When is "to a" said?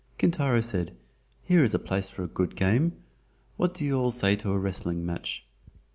4.37-4.57